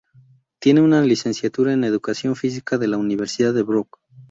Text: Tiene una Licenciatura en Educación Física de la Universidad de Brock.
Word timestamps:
Tiene 0.57 0.81
una 0.81 1.03
Licenciatura 1.03 1.73
en 1.73 1.83
Educación 1.83 2.35
Física 2.35 2.79
de 2.79 2.87
la 2.87 2.97
Universidad 2.97 3.53
de 3.53 3.61
Brock. 3.61 3.99